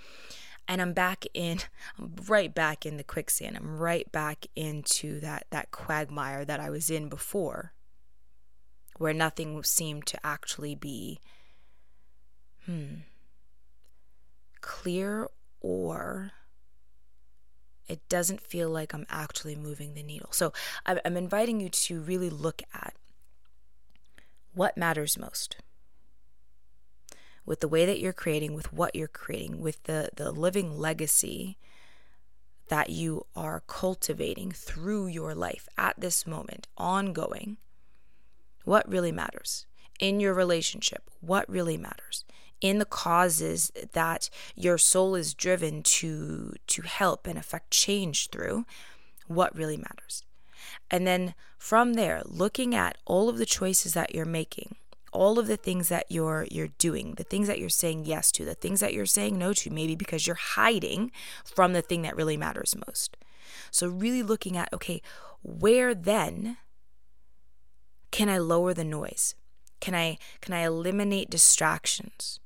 And 0.68 0.82
I'm 0.82 0.94
back 0.94 1.26
in 1.36 1.60
I'm 2.00 2.16
right 2.28 2.54
back 2.54 2.88
in 2.88 2.98
the 2.98 3.04
quicksand. 3.04 3.56
I'm 3.56 3.78
right 3.78 4.12
back 4.12 4.48
into 4.56 5.20
that 5.20 5.46
that 5.52 5.70
quagmire 5.70 6.44
that 6.44 6.60
I 6.60 6.72
was 6.72 6.90
in 6.90 7.08
before. 7.08 7.74
Where 8.98 9.14
nothing 9.14 9.62
seemed 9.64 10.08
to 10.08 10.26
actually 10.26 10.74
be 10.74 11.20
hmm 12.66 13.02
clear 14.62 15.28
or 15.60 16.32
it 17.88 18.08
doesn't 18.10 18.42
feel 18.42 18.70
like 18.70 18.94
I'm 18.94 19.06
actually 19.10 19.56
moving 19.56 19.94
the 19.94 20.04
needle. 20.04 20.30
So 20.32 20.54
I'm 20.86 21.18
inviting 21.18 21.60
you 21.60 21.70
to 21.70 22.02
really 22.02 22.30
look 22.30 22.62
at 22.74 22.94
what 24.54 24.78
matters 24.78 25.18
most 25.18 25.58
with 27.46 27.60
the 27.60 27.68
way 27.68 27.86
that 27.86 28.00
you're 28.00 28.14
creating, 28.14 28.54
with 28.54 28.72
what 28.72 28.96
you're 28.96 29.08
creating, 29.08 29.60
with 29.60 29.84
the, 29.84 30.10
the 30.16 30.32
living 30.32 30.78
legacy 30.78 31.58
that 32.70 32.90
you 32.90 33.26
are 33.36 33.64
cultivating 33.68 34.52
through 34.52 35.08
your 35.08 35.36
life 35.36 35.68
at 35.78 36.00
this 36.00 36.26
moment, 36.26 36.68
ongoing. 36.78 37.58
What 38.64 38.90
really 38.90 39.12
matters? 39.12 39.66
In 40.00 40.20
your 40.20 40.34
relationship, 40.34 41.10
what 41.20 41.48
really 41.50 41.78
matters? 41.78 42.24
In 42.64 42.80
the 42.80 42.86
causes 42.86 43.72
that 43.92 44.30
your 44.56 44.78
soul 44.80 45.14
is 45.14 45.36
driven 45.36 45.84
to 45.84 46.54
to 46.66 46.82
help 46.82 47.28
and 47.28 47.38
affect 47.38 47.70
change 47.70 48.30
through 48.30 48.66
what 49.28 49.56
really 49.56 49.78
matters. 49.78 50.24
And 50.90 51.06
then 51.06 51.36
from 51.58 51.94
there 51.94 52.22
looking 52.26 52.74
at 52.74 52.98
all 53.06 53.28
of 53.28 53.38
the 53.38 53.46
choices 53.46 53.94
that 53.94 54.16
you're 54.16 54.26
making 54.26 54.78
all 55.12 55.38
of 55.38 55.46
the 55.46 55.58
things 55.58 55.90
that 55.90 56.06
you're 56.10 56.48
you're 56.50 56.70
doing 56.80 57.14
the 57.18 57.24
things 57.24 57.48
that 57.48 57.60
you're 57.60 57.70
saying 57.70 58.04
yes 58.04 58.32
to 58.32 58.44
the 58.44 58.56
things 58.56 58.80
that 58.80 58.94
you're 58.94 59.06
saying 59.06 59.38
no 59.38 59.54
to 59.54 59.70
maybe 59.70 59.96
because 59.96 60.26
you're 60.26 60.36
hiding 60.36 61.12
from 61.46 61.74
the 61.74 61.84
thing 61.84 62.02
that 62.02 62.16
really 62.16 62.38
matters 62.38 62.74
most. 62.88 63.16
So 63.70 63.88
really 63.88 64.24
looking 64.24 64.58
at 64.58 64.72
okay 64.74 65.02
where 65.44 65.94
then 65.94 66.58
can 68.10 68.30
i 68.30 68.38
lower 68.38 68.74
the 68.74 68.86
noise? 68.86 69.36
Can 69.82 69.94
i 69.94 70.18
can 70.40 70.54
i 70.54 70.62
eliminate 70.62 71.30
distractions 71.30 72.40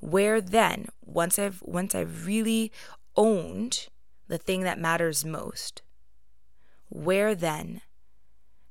where 0.00 0.40
then 0.40 0.86
once 1.04 1.38
i've 1.38 1.62
once 1.62 1.94
i've 1.94 2.26
really 2.26 2.72
owned 3.16 3.88
the 4.28 4.38
thing 4.38 4.62
that 4.62 4.78
matters 4.78 5.24
most 5.24 5.82
where 6.88 7.34
then 7.34 7.80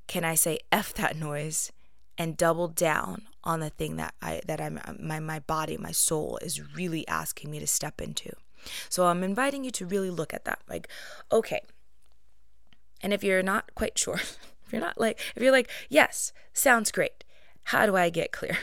can 0.08 0.24
i 0.24 0.36
say 0.36 0.58
f 0.72 0.93
that 0.93 1.15
noise 1.15 1.72
and 2.17 2.38
double 2.38 2.67
down 2.67 3.24
on 3.43 3.60
the 3.60 3.70
thing 3.70 3.96
that 3.96 4.13
i 4.22 4.41
that 4.46 4.62
i'm 4.62 4.79
my 5.00 5.20
my 5.20 5.39
body 5.39 5.77
my 5.77 5.91
soul 5.91 6.38
is 6.41 6.75
really 6.75 7.08
asking 7.08 7.50
me 7.51 7.60
to 7.60 7.67
step 7.67 8.00
into? 8.00 8.32
So 8.88 9.08
i'm 9.08 9.24
inviting 9.24 9.63
you 9.63 9.72
to 9.72 9.86
really 9.86 10.10
look 10.10 10.34
at 10.34 10.46
that 10.46 10.60
like 10.70 10.88
okay 11.32 11.62
and 13.01 13.12
if 13.12 13.24
you're 13.24 13.43
not 13.43 13.75
quite 13.75 13.98
sure 13.98 14.15
if 14.65 14.72
you're 14.72 14.82
not 14.82 15.00
like 15.00 15.20
if 15.36 15.43
you're 15.43 15.51
like 15.51 15.70
yes 15.89 16.32
sounds 16.53 16.91
great 16.91 17.25
how 17.65 17.86
do 17.86 17.96
i 17.96 18.10
get 18.10 18.32
clear 18.32 18.58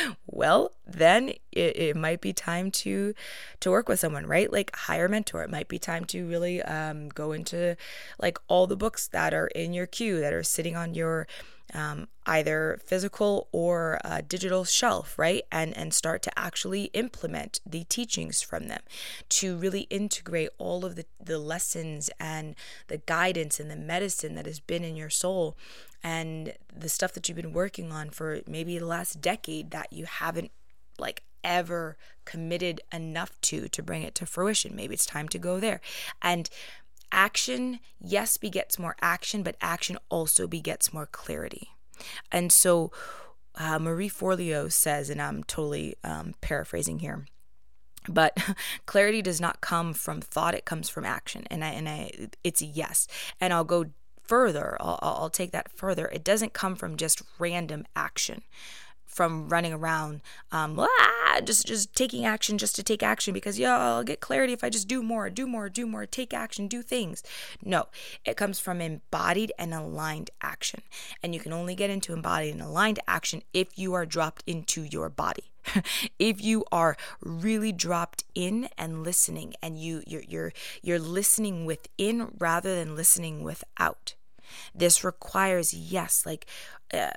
well, 0.26 0.72
then 0.86 1.30
it, 1.50 1.76
it 1.76 1.96
might 1.96 2.20
be 2.20 2.32
time 2.32 2.70
to 2.70 3.14
to 3.60 3.70
work 3.70 3.88
with 3.88 4.00
someone, 4.00 4.26
right? 4.26 4.52
Like 4.52 4.74
hire 4.74 5.06
a 5.06 5.08
mentor. 5.08 5.42
It 5.42 5.50
might 5.50 5.68
be 5.68 5.78
time 5.78 6.04
to 6.06 6.26
really 6.26 6.62
um, 6.62 7.08
go 7.08 7.32
into 7.32 7.76
like 8.18 8.38
all 8.48 8.66
the 8.66 8.76
books 8.76 9.08
that 9.08 9.34
are 9.34 9.48
in 9.48 9.72
your 9.72 9.86
queue 9.86 10.20
that 10.20 10.32
are 10.32 10.42
sitting 10.42 10.76
on 10.76 10.94
your 10.94 11.26
um, 11.74 12.08
either 12.26 12.78
physical 12.84 13.48
or 13.52 13.98
digital 14.28 14.64
shelf, 14.64 15.18
right? 15.18 15.42
And 15.50 15.76
and 15.76 15.94
start 15.94 16.22
to 16.22 16.38
actually 16.38 16.84
implement 16.92 17.60
the 17.66 17.84
teachings 17.84 18.42
from 18.42 18.68
them, 18.68 18.80
to 19.30 19.56
really 19.56 19.82
integrate 19.82 20.50
all 20.58 20.84
of 20.84 20.96
the 20.96 21.06
the 21.22 21.38
lessons 21.38 22.10
and 22.20 22.54
the 22.88 22.98
guidance 22.98 23.58
and 23.60 23.70
the 23.70 23.76
medicine 23.76 24.34
that 24.34 24.46
has 24.46 24.60
been 24.60 24.84
in 24.84 24.96
your 24.96 25.10
soul, 25.10 25.56
and 26.02 26.54
the 26.74 26.88
stuff 26.88 27.12
that 27.12 27.28
you've 27.28 27.36
been 27.36 27.52
working 27.52 27.92
on 27.92 28.10
for 28.10 28.40
maybe 28.46 28.78
the 28.78 28.86
last 28.86 29.20
decade 29.20 29.70
that 29.70 29.92
you 29.92 30.04
haven't 30.04 30.50
like 30.98 31.22
ever 31.44 31.96
committed 32.24 32.80
enough 32.92 33.40
to 33.40 33.68
to 33.68 33.82
bring 33.82 34.02
it 34.02 34.14
to 34.14 34.26
fruition. 34.26 34.76
Maybe 34.76 34.94
it's 34.94 35.06
time 35.06 35.28
to 35.28 35.38
go 35.38 35.58
there, 35.58 35.80
and 36.20 36.48
action, 37.12 37.78
yes, 38.00 38.36
begets 38.36 38.78
more 38.78 38.96
action, 39.00 39.42
but 39.42 39.56
action 39.60 39.98
also 40.08 40.46
begets 40.46 40.92
more 40.92 41.06
clarity. 41.06 41.70
And 42.32 42.50
so 42.50 42.90
uh, 43.54 43.78
Marie 43.78 44.08
Forleo 44.08 44.72
says, 44.72 45.10
and 45.10 45.20
I'm 45.20 45.44
totally 45.44 45.96
um, 46.02 46.34
paraphrasing 46.40 47.00
here. 47.00 47.26
But 48.08 48.36
clarity 48.86 49.22
does 49.22 49.40
not 49.40 49.60
come 49.60 49.94
from 49.94 50.20
thought; 50.20 50.54
it 50.54 50.64
comes 50.64 50.88
from 50.88 51.04
action, 51.04 51.44
and 51.50 51.62
I 51.62 51.68
and 51.68 51.88
I, 51.88 52.10
it's 52.42 52.60
a 52.60 52.66
yes. 52.66 53.06
And 53.40 53.52
I'll 53.52 53.62
go 53.62 53.86
further. 54.24 54.76
I'll, 54.80 54.98
I'll 55.00 55.30
take 55.30 55.52
that 55.52 55.70
further. 55.70 56.08
It 56.08 56.24
doesn't 56.24 56.52
come 56.52 56.74
from 56.74 56.96
just 56.96 57.22
random 57.38 57.86
action 57.94 58.42
from 59.12 59.48
running 59.48 59.72
around 59.72 60.22
um, 60.50 60.78
ah, 60.78 61.40
just 61.44 61.66
just 61.66 61.94
taking 61.94 62.24
action 62.24 62.58
just 62.58 62.74
to 62.76 62.82
take 62.82 63.02
action 63.02 63.34
because 63.34 63.58
yeah 63.58 63.78
I'll 63.78 64.02
get 64.02 64.20
clarity 64.20 64.52
if 64.52 64.64
I 64.64 64.70
just 64.70 64.88
do 64.88 65.02
more 65.02 65.28
do 65.30 65.46
more 65.46 65.68
do 65.68 65.86
more 65.86 66.06
take 66.06 66.32
action 66.34 66.66
do 66.66 66.82
things. 66.82 67.22
No 67.62 67.86
it 68.24 68.36
comes 68.36 68.58
from 68.58 68.80
embodied 68.80 69.52
and 69.58 69.74
aligned 69.74 70.30
action. 70.42 70.82
And 71.22 71.34
you 71.34 71.40
can 71.40 71.52
only 71.52 71.74
get 71.74 71.90
into 71.90 72.12
embodied 72.12 72.54
and 72.54 72.62
aligned 72.62 73.00
action 73.06 73.42
if 73.52 73.78
you 73.78 73.94
are 73.94 74.06
dropped 74.06 74.42
into 74.46 74.82
your 74.82 75.08
body. 75.08 75.44
If 76.18 76.40
you 76.40 76.64
are 76.72 76.96
really 77.20 77.72
dropped 77.72 78.24
in 78.34 78.68
and 78.78 79.02
listening 79.02 79.54
and 79.62 79.78
you 79.78 80.02
you're 80.06 80.22
you're, 80.22 80.52
you're 80.82 80.98
listening 80.98 81.66
within 81.66 82.30
rather 82.38 82.74
than 82.74 82.96
listening 82.96 83.42
without. 83.42 84.14
This 84.74 85.04
requires 85.04 85.72
yes 85.72 86.24
like 86.26 86.46
uh, 86.92 87.10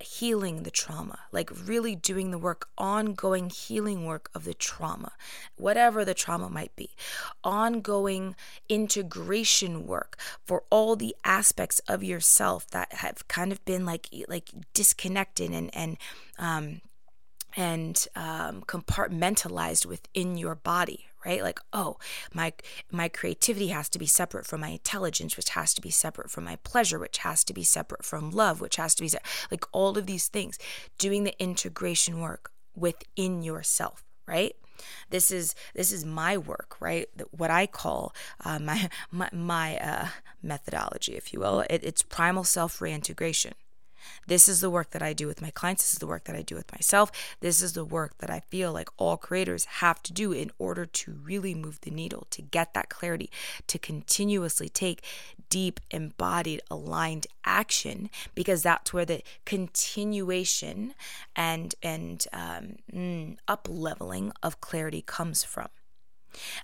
healing 0.00 0.62
the 0.62 0.70
trauma, 0.70 1.20
like 1.32 1.50
really 1.66 1.94
doing 1.94 2.30
the 2.30 2.38
work, 2.38 2.68
ongoing 2.76 3.50
healing 3.50 4.04
work 4.04 4.28
of 4.34 4.44
the 4.44 4.54
trauma, 4.54 5.12
whatever 5.56 6.04
the 6.04 6.14
trauma 6.14 6.48
might 6.48 6.74
be, 6.76 6.90
ongoing 7.42 8.34
integration 8.68 9.86
work 9.86 10.18
for 10.44 10.64
all 10.70 10.96
the 10.96 11.14
aspects 11.24 11.80
of 11.88 12.02
yourself 12.02 12.68
that 12.70 12.92
have 12.94 13.26
kind 13.28 13.52
of 13.52 13.64
been 13.64 13.84
like 13.84 14.08
like 14.28 14.50
disconnected 14.72 15.50
and 15.50 15.74
and 15.74 15.96
um 16.38 16.80
and 17.56 18.08
um, 18.16 18.62
compartmentalized 18.62 19.86
within 19.86 20.36
your 20.36 20.54
body 20.56 21.06
right? 21.24 21.42
Like 21.42 21.60
oh 21.72 21.96
my 22.32 22.52
my 22.90 23.08
creativity 23.08 23.68
has 23.68 23.88
to 23.90 23.98
be 23.98 24.06
separate 24.06 24.46
from 24.46 24.60
my 24.60 24.68
intelligence 24.68 25.36
which 25.36 25.50
has 25.50 25.74
to 25.74 25.80
be 25.80 25.90
separate 25.90 26.30
from 26.30 26.44
my 26.44 26.56
pleasure 26.56 26.98
which 26.98 27.18
has 27.18 27.44
to 27.44 27.54
be 27.54 27.64
separate 27.64 28.04
from 28.04 28.30
love 28.30 28.60
which 28.60 28.76
has 28.76 28.94
to 28.96 29.02
be 29.02 29.10
like 29.50 29.64
all 29.72 29.96
of 29.98 30.06
these 30.06 30.28
things. 30.28 30.58
Doing 30.98 31.24
the 31.24 31.42
integration 31.42 32.20
work 32.20 32.50
within 32.74 33.42
yourself 33.42 34.04
right? 34.26 34.54
This 35.10 35.30
is 35.30 35.54
this 35.74 35.92
is 35.92 36.04
my 36.04 36.36
work 36.36 36.76
right? 36.80 37.08
What 37.30 37.50
i 37.50 37.66
call 37.66 38.14
uh, 38.44 38.58
my 38.58 38.88
my, 39.10 39.28
my 39.32 39.78
uh, 39.78 40.08
methodology 40.42 41.14
if 41.14 41.32
you 41.32 41.40
will. 41.40 41.60
It, 41.70 41.82
it's 41.84 42.02
primal 42.02 42.44
self 42.44 42.80
reintegration 42.80 43.54
this 44.26 44.48
is 44.48 44.60
the 44.60 44.70
work 44.70 44.90
that 44.90 45.02
I 45.02 45.12
do 45.12 45.26
with 45.26 45.42
my 45.42 45.50
clients. 45.50 45.82
This 45.82 45.94
is 45.94 45.98
the 45.98 46.06
work 46.06 46.24
that 46.24 46.36
I 46.36 46.42
do 46.42 46.54
with 46.54 46.72
myself. 46.72 47.10
This 47.40 47.62
is 47.62 47.72
the 47.72 47.84
work 47.84 48.18
that 48.18 48.30
I 48.30 48.40
feel 48.40 48.72
like 48.72 48.88
all 48.96 49.16
creators 49.16 49.64
have 49.64 50.02
to 50.04 50.12
do 50.12 50.32
in 50.32 50.50
order 50.58 50.86
to 50.86 51.12
really 51.12 51.54
move 51.54 51.80
the 51.80 51.90
needle, 51.90 52.26
to 52.30 52.42
get 52.42 52.74
that 52.74 52.88
clarity, 52.88 53.30
to 53.66 53.78
continuously 53.78 54.68
take 54.68 55.02
deep, 55.48 55.80
embodied, 55.90 56.60
aligned 56.70 57.26
action, 57.44 58.10
because 58.34 58.62
that's 58.62 58.92
where 58.92 59.04
the 59.04 59.22
continuation 59.44 60.94
and 61.36 61.74
and 61.82 62.26
um, 62.32 62.76
mm, 62.92 63.36
up 63.46 63.68
leveling 63.70 64.32
of 64.42 64.60
clarity 64.60 65.02
comes 65.02 65.44
from. 65.44 65.68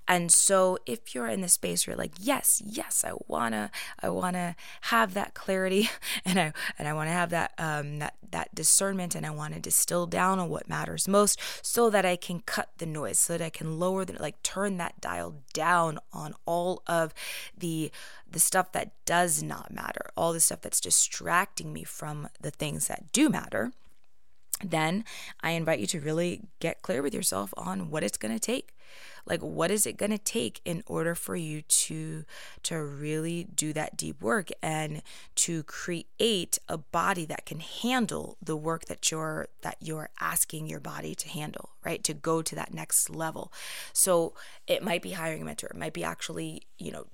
And 0.09 0.31
so 0.33 0.79
if 0.87 1.15
you're 1.15 1.27
in 1.27 1.41
the 1.41 1.49
space 1.49 1.87
where 1.87 1.95
you're 1.95 2.03
like, 2.03 2.15
yes, 2.19 2.62
yes, 2.65 3.05
I 3.07 3.12
wanna, 3.29 3.71
I 4.03 4.09
wanna 4.09 4.57
have 4.83 5.15
that 5.15 5.35
clarity 5.35 5.91
and 6.25 6.39
I 6.39 6.53
and 6.79 6.89
I 6.89 6.93
wanna 6.93 7.12
have 7.12 7.31
that 7.31 7.53
um 7.59 7.99
that 7.99 8.15
that 8.31 8.55
discernment 8.55 9.15
and 9.15 9.27
I 9.27 9.31
wanna 9.31 9.61
distill 9.61 10.07
down 10.07 10.39
on 10.39 10.49
what 10.49 10.69
matters 10.69 11.09
most 11.09 11.41
so 11.62 11.91
that 11.91 12.05
I 12.05 12.17
can 12.17 12.41
cut 12.41 12.71
the 12.79 12.87
noise, 12.87 13.19
so 13.19 13.37
that 13.37 13.45
I 13.45 13.50
can 13.50 13.79
lower 13.79 14.05
the 14.05 14.21
like 14.21 14.43
turn 14.43 14.77
that 14.79 15.00
dial 15.00 15.37
down 15.53 15.99
on 16.12 16.35
all 16.47 16.83
of 16.87 17.15
the 17.57 17.91
the 18.31 18.41
stuff 18.41 18.73
that 18.73 18.93
does 19.05 19.43
not 19.43 19.73
matter, 19.73 20.11
all 20.17 20.33
the 20.33 20.41
stuff 20.41 20.61
that's 20.61 20.81
distracting 20.81 21.73
me 21.73 21.85
from 21.85 22.29
the 22.41 22.50
things 22.50 22.87
that 22.89 23.12
do 23.12 23.29
matter 23.29 23.73
then 24.62 25.05
I 25.40 25.52
invite 25.52 25.81
you 25.81 25.87
to 25.88 26.00
really 26.00 26.43
get 26.59 26.83
clear 26.83 27.02
with 27.02 27.14
yourself 27.14 27.52
on 27.57 27.90
what 27.90 28.05
it's 28.05 28.19
going 28.19 28.35
to 28.35 28.40
take. 28.40 28.75
Like 29.26 29.40
what 29.40 29.71
is 29.71 29.87
it 29.87 29.97
going 29.97 30.11
to 30.11 30.19
take 30.19 30.61
in 30.64 30.83
order 30.87 31.14
for 31.14 31.37
you 31.37 31.62
to 31.62 32.25
to 32.64 32.83
really 32.83 33.45
do 33.45 33.73
that 33.73 33.97
deep 33.97 34.21
work 34.23 34.49
and 34.62 35.02
to 35.37 35.62
create 35.64 36.59
a 36.69 36.79
body 36.79 37.25
that 37.26 37.47
can 37.47 37.61
handle 37.61 38.37
the 38.43 38.57
work 38.57 38.87
that 38.87 39.11
you're 39.11 39.49
that 39.62 39.76
you're 39.81 40.11
asking 40.21 40.67
your 40.67 40.81
body 40.81 41.14
to 41.14 41.29
handle 41.29 41.71
right? 41.85 42.02
To 42.05 42.14
go 42.14 42.43
to 42.43 42.55
that 42.55 42.75
next 42.75 43.11
level. 43.11 43.52
So 43.93 44.35
it 44.67 44.83
might 44.83 45.02
be 45.02 45.12
hiring 45.12 45.43
a 45.43 45.45
mentor. 45.45 45.69
It 45.69 45.79
might 45.79 45.95
be 45.95 46.05
actually 46.05 46.62
you 46.79 46.90
know 46.90 47.07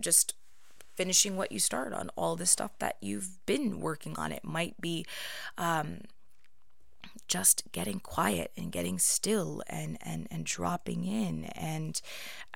just 0.00 0.34
finishing 0.94 1.36
what 1.36 1.50
you 1.50 1.58
start 1.58 1.92
on 1.92 2.10
all 2.16 2.36
the 2.36 2.46
stuff 2.46 2.78
that 2.78 2.96
you've 3.00 3.44
been 3.46 3.80
working 3.80 4.16
on. 4.16 4.32
It 4.32 4.44
might 4.44 4.80
be 4.80 5.04
um 5.58 6.02
just 7.34 7.64
getting 7.72 7.98
quiet 7.98 8.52
and 8.56 8.70
getting 8.70 8.96
still 8.96 9.60
and 9.66 9.98
and 10.00 10.28
and 10.30 10.44
dropping 10.44 11.04
in 11.04 11.46
and 11.46 12.00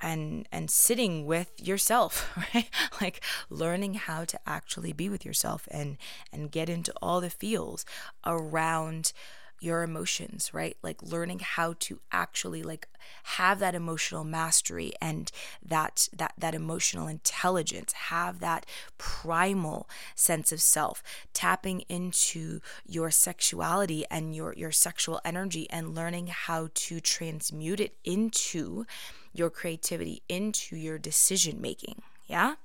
and 0.01 0.47
and 0.53 0.71
sitting 0.71 1.25
with 1.25 1.51
yourself 1.61 2.31
right? 2.53 2.69
Like 3.01 3.21
learning 3.49 3.95
how 3.95 4.23
to 4.23 4.39
actually 4.47 4.93
be 4.93 5.09
with 5.09 5.25
yourself 5.25 5.67
and 5.69 5.97
and 6.31 6.49
get 6.49 6.69
into 6.69 6.93
all 7.01 7.19
the 7.19 7.29
feels 7.29 7.83
around 8.25 9.11
your 9.59 9.83
emotions, 9.83 10.53
right? 10.53 10.77
Like 10.81 11.01
learning 11.01 11.39
how 11.39 11.75
to 11.79 11.99
actually 12.11 12.63
like 12.63 12.87
have 13.23 13.59
that 13.59 13.75
emotional 13.75 14.23
mastery 14.23 14.93
and 15.01 15.31
that 15.65 16.07
that 16.15 16.33
that 16.37 16.55
emotional 16.55 17.07
intelligence, 17.07 17.91
have 17.93 18.39
that 18.39 18.65
primal 18.97 19.89
sense 20.15 20.51
of 20.51 20.61
self, 20.61 21.03
tapping 21.33 21.81
into 21.89 22.59
your 22.85 23.11
sexuality 23.11 24.05
and 24.09 24.35
your 24.35 24.53
your 24.53 24.71
sexual 24.71 25.19
energy 25.25 25.69
and 25.69 25.95
learning 25.95 26.27
how 26.27 26.69
to 26.73 26.99
transmute 26.99 27.79
it 27.79 27.95
into 28.03 28.85
your 29.33 29.49
creativity, 29.49 30.21
into 30.27 30.75
your 30.75 30.97
decision 30.97 31.61
making. 31.61 32.01
Yeah? 32.27 32.55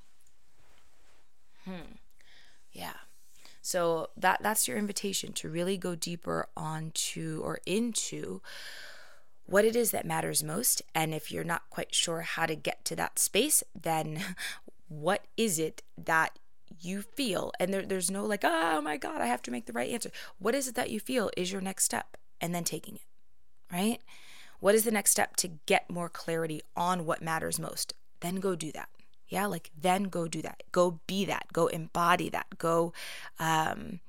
Hmm. 1.64 1.96
Yeah. 2.72 3.03
So 3.64 4.10
that 4.18 4.42
that's 4.42 4.68
your 4.68 4.76
invitation 4.76 5.32
to 5.32 5.48
really 5.48 5.78
go 5.78 5.94
deeper 5.94 6.48
onto 6.54 7.40
or 7.42 7.60
into 7.64 8.42
what 9.46 9.64
it 9.64 9.74
is 9.74 9.90
that 9.90 10.04
matters 10.04 10.42
most. 10.42 10.82
And 10.94 11.14
if 11.14 11.32
you're 11.32 11.44
not 11.44 11.70
quite 11.70 11.94
sure 11.94 12.20
how 12.20 12.44
to 12.44 12.54
get 12.54 12.84
to 12.84 12.96
that 12.96 13.18
space 13.18 13.62
then 13.74 14.22
what 14.88 15.24
is 15.38 15.58
it 15.58 15.82
that 15.96 16.38
you 16.78 17.00
feel? 17.00 17.52
And 17.58 17.72
there, 17.72 17.86
there's 17.86 18.10
no 18.10 18.26
like 18.26 18.44
oh 18.44 18.82
my 18.82 18.98
god 18.98 19.22
i 19.22 19.26
have 19.26 19.40
to 19.44 19.50
make 19.50 19.64
the 19.64 19.72
right 19.72 19.90
answer. 19.90 20.10
What 20.38 20.54
is 20.54 20.68
it 20.68 20.74
that 20.74 20.90
you 20.90 21.00
feel 21.00 21.30
is 21.34 21.50
your 21.50 21.62
next 21.62 21.84
step? 21.84 22.18
And 22.42 22.54
then 22.54 22.64
taking 22.64 22.96
it 22.96 23.02
right? 23.72 23.98
What 24.60 24.74
is 24.74 24.84
the 24.84 24.90
next 24.90 25.12
step 25.12 25.36
to 25.36 25.48
get 25.64 25.88
more 25.88 26.10
clarity 26.10 26.60
on 26.76 27.06
what 27.06 27.22
matters 27.22 27.58
most? 27.58 27.94
Then 28.20 28.36
go 28.36 28.54
do 28.54 28.72
that 28.72 28.90
yeah 29.28 29.46
like 29.46 29.70
then 29.78 30.04
go 30.04 30.28
do 30.28 30.42
that. 30.42 30.62
Go 30.72 31.00
be 31.06 31.24
that. 31.24 31.46
Go 31.52 31.66
embody 31.68 32.28
that. 32.30 32.58
Go 32.58 32.92
um 33.38 34.00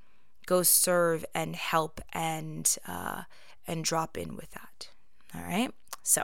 go 0.45 0.63
serve 0.63 1.25
and 1.33 1.55
help 1.55 2.01
and 2.13 2.77
uh 2.87 3.23
and 3.67 3.83
drop 3.83 4.17
in 4.17 4.35
with 4.35 4.51
that. 4.51 4.89
All 5.33 5.41
right 5.41 5.71
so 6.03 6.23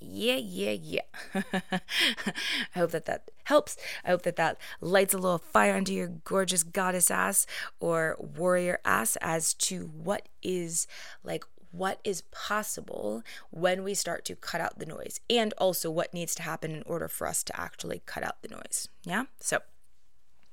yeah 0.00 0.36
yeah 0.36 0.72
yeah. 0.72 1.00
I 1.34 2.78
hope 2.78 2.90
that 2.90 3.06
that 3.06 3.30
helps. 3.44 3.76
I 4.04 4.10
hope 4.10 4.22
that 4.22 4.36
that 4.36 4.58
lights 4.80 5.14
a 5.14 5.18
little 5.18 5.38
fire 5.38 5.74
under 5.74 5.92
your 5.92 6.08
gorgeous 6.08 6.62
goddess 6.62 7.10
ass 7.10 7.46
or 7.80 8.16
warrior 8.18 8.80
ass 8.84 9.16
as 9.20 9.54
to 9.54 9.86
what 9.86 10.28
is 10.42 10.86
like 11.24 11.44
what 11.76 12.00
is 12.04 12.22
possible 12.32 13.22
when 13.50 13.82
we 13.82 13.94
start 13.94 14.24
to 14.24 14.36
cut 14.36 14.60
out 14.60 14.78
the 14.78 14.86
noise 14.86 15.20
and 15.28 15.52
also 15.58 15.90
what 15.90 16.14
needs 16.14 16.34
to 16.34 16.42
happen 16.42 16.70
in 16.72 16.82
order 16.86 17.08
for 17.08 17.26
us 17.26 17.42
to 17.44 17.60
actually 17.60 18.02
cut 18.06 18.22
out 18.22 18.40
the 18.42 18.48
noise. 18.48 18.88
Yeah. 19.04 19.24
So, 19.40 19.60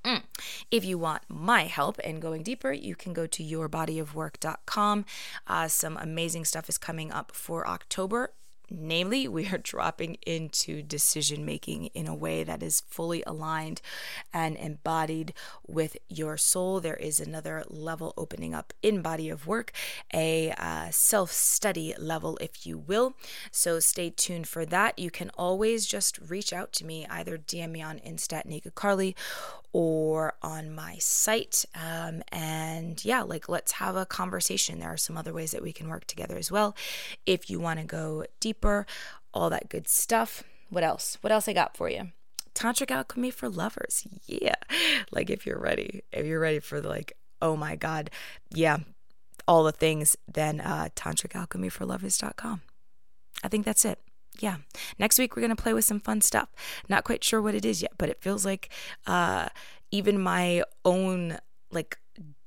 Mm. 0.04 0.24
If 0.70 0.84
you 0.84 0.98
want 0.98 1.24
my 1.30 1.64
help 1.64 1.98
in 2.00 2.20
going 2.20 2.44
deeper, 2.44 2.74
you 2.74 2.94
can 2.94 3.14
go 3.14 3.26
to 3.26 3.42
yourbodyofwork.com. 3.42 5.06
Uh, 5.48 5.68
some 5.70 5.98
amazing 5.98 6.44
stuff 6.44 6.68
is 6.68 6.78
coming 6.78 7.10
up 7.12 7.32
for 7.34 7.66
October. 7.66 8.34
Namely, 8.76 9.28
we 9.28 9.48
are 9.50 9.60
dropping 9.60 10.16
into 10.26 10.82
decision 10.82 11.46
making 11.46 11.86
in 11.88 12.08
a 12.08 12.16
way 12.16 12.44
that 12.44 12.64
is 12.64 12.82
fully 12.82 13.24
aligned 13.28 13.82
and 14.34 14.58
embodied 14.58 15.34
with 15.68 15.96
your 16.10 16.38
soul. 16.38 16.80
There 16.80 16.96
is 16.96 17.20
another 17.20 17.64
level 17.68 18.16
opening 18.18 18.56
up 18.56 18.74
in 18.82 19.04
body 19.04 19.30
of 19.30 19.46
work, 19.46 19.74
a 20.12 20.52
uh, 20.58 20.90
self 20.90 21.32
study 21.32 21.94
level, 22.00 22.36
if 22.42 22.66
you 22.66 22.80
will. 22.80 23.14
So 23.52 23.80
stay 23.80 24.10
tuned 24.10 24.48
for 24.48 24.66
that. 24.66 24.98
You 24.98 25.12
can 25.12 25.30
always 25.38 25.86
just 25.86 26.18
reach 26.18 26.52
out 26.52 26.74
to 26.74 26.86
me, 26.86 27.06
either 27.12 27.38
DM 27.38 27.70
me 27.74 27.82
on 27.84 28.00
Insta 28.00 28.44
Nikka 28.44 28.72
Karli 28.72 29.16
or 29.74 30.36
on 30.44 30.74
my 30.74 30.98
site. 31.00 31.66
Um, 31.76 32.22
and 32.32 33.04
yeah, 33.04 33.24
like 33.24 33.50
let's 33.50 33.74
have 33.74 33.96
a 33.96 34.06
conversation. 34.06 34.80
There 34.80 34.94
are 34.94 34.98
some 34.98 35.18
other 35.18 35.34
ways 35.34 35.52
that 35.52 35.64
we 35.64 35.74
can 35.74 35.90
work 35.90 36.06
together 36.06 36.38
as 36.38 36.52
well. 36.52 36.76
If 37.26 37.50
you 37.50 37.60
want 37.60 37.80
to 37.80 37.86
go 37.86 38.26
deeper, 38.40 38.86
all 39.34 39.50
that 39.50 39.70
good 39.70 39.88
stuff. 39.88 40.44
What 40.70 40.84
else? 40.84 41.18
What 41.22 41.34
else 41.34 41.48
I 41.48 41.54
got 41.54 41.76
for 41.76 41.90
you? 41.90 42.12
Tantric 42.54 42.92
alchemy 42.92 43.32
for 43.32 43.50
lovers. 43.50 44.08
Yeah. 44.28 44.56
Like 45.12 45.32
if 45.32 45.46
you're 45.46 45.60
ready, 45.60 46.04
if 46.12 46.26
you're 46.26 46.40
ready 46.40 46.60
for 46.60 46.80
like, 46.80 47.14
oh 47.42 47.56
my 47.56 47.76
God, 47.76 48.12
yeah, 48.52 48.78
all 49.48 49.64
the 49.64 49.72
things, 49.72 50.16
then 50.32 50.62
uh, 50.62 50.90
tantricalchemyforlovers.com. 50.96 52.62
I 53.44 53.48
think 53.48 53.66
that's 53.66 53.86
it 53.86 54.00
yeah, 54.40 54.58
next 55.00 55.20
week 55.20 55.36
we're 55.36 55.42
going 55.42 55.56
to 55.56 55.62
play 55.62 55.74
with 55.74 55.86
some 55.86 56.00
fun 56.00 56.22
stuff. 56.22 56.50
Not 56.90 57.04
quite 57.04 57.24
sure 57.24 57.42
what 57.42 57.56
it 57.56 57.66
is 57.66 57.82
yet, 57.82 57.94
but 57.98 58.10
it 58.10 58.22
feels 58.22 58.46
like 58.46 58.70
uh, 59.06 59.50
even 59.92 60.20
my 60.20 60.64
own 60.84 61.38
like 61.72 61.98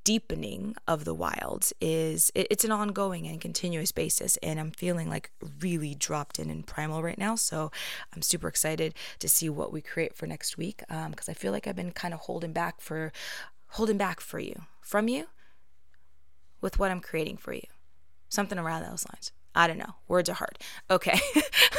deepening 0.05 0.77
of 0.87 1.05
the 1.05 1.15
wilds 1.15 1.73
is 1.81 2.31
it, 2.37 2.47
it's 2.49 2.63
an 2.65 2.71
ongoing 2.71 3.27
and 3.27 3.41
continuous 3.41 3.91
basis 3.91 4.37
and 4.37 4.61
i'm 4.61 4.71
feeling 4.71 5.11
like 5.11 5.33
really 5.59 5.97
dropped 5.97 6.39
in 6.39 6.49
and 6.49 6.65
primal 6.65 7.03
right 7.03 7.19
now. 7.19 7.35
So 7.35 7.73
i'm 8.15 8.23
super 8.23 8.47
excited 8.47 8.95
to 9.19 9.29
see 9.29 9.49
what 9.49 9.73
we 9.73 9.81
create 9.81 10.15
for 10.15 10.29
next 10.29 10.57
week 10.57 10.85
because 10.89 11.05
um, 11.07 11.15
i 11.29 11.33
feel 11.33 11.51
like 11.51 11.67
i've 11.67 11.75
been 11.75 11.91
kind 11.91 12.15
of 12.15 12.21
holding 12.21 12.53
back 12.53 12.81
for 12.81 13.13
holding 13.71 13.97
back 13.97 14.21
for 14.21 14.39
you 14.39 14.63
from 14.81 15.09
you 15.09 15.27
with 16.61 16.79
what 16.79 16.93
i'm 16.93 17.01
creating 17.01 17.37
for 17.37 17.53
you. 17.53 17.67
Something 18.29 18.61
around 18.61 18.83
those 18.83 19.07
lines 19.13 19.33
I 19.57 19.67
don't 19.67 19.79
know. 19.79 19.95
Words 20.07 20.29
are 20.29 20.35
hard. 20.35 20.59
Okay. 20.91 21.19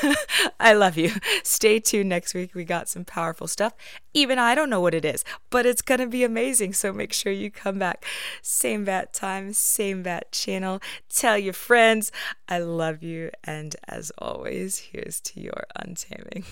I 0.60 0.74
love 0.74 0.98
you. 0.98 1.12
Stay 1.44 1.80
tuned 1.80 2.10
next 2.10 2.34
week. 2.34 2.56
We 2.56 2.66
got 2.66 2.90
some 2.90 3.06
powerful 3.06 3.46
stuff. 3.46 3.74
Even 4.16 4.40
I 4.40 4.56
don't 4.56 4.72
know 4.72 4.82
what 4.82 4.96
it 4.96 5.06
is, 5.06 5.24
but 5.52 5.68
it's 5.68 5.84
going 5.84 6.00
to 6.00 6.08
be 6.08 6.24
amazing. 6.24 6.74
So 6.74 6.92
make 6.92 7.14
sure 7.14 7.32
you 7.32 7.52
come 7.52 7.78
back. 7.78 8.04
Same 8.42 8.84
bat 8.84 9.14
time, 9.14 9.54
same 9.54 10.02
bat 10.02 10.32
channel. 10.32 10.82
Tell 11.08 11.38
your 11.38 11.54
friends. 11.54 12.12
I 12.50 12.58
love 12.58 13.04
you. 13.04 13.30
And 13.44 13.76
as 13.88 14.12
always, 14.18 14.80
here's 14.80 15.22
to 15.22 15.40
your 15.40 15.66
untaming. 15.76 16.46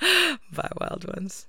Bye, 0.00 0.72
wild 0.80 1.06
ones. 1.16 1.46